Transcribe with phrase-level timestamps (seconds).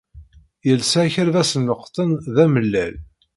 [0.67, 2.95] Yelsa akerbas n leqṭen d amellal.